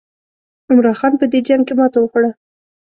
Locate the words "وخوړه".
1.99-2.31